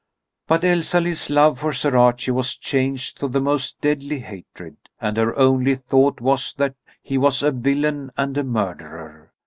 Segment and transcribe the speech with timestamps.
[0.47, 5.37] But Elsalill's love for Sir Archie was changed to the most deadly hatred, and her
[5.37, 9.31] only thought was that he was a villain and a murderer.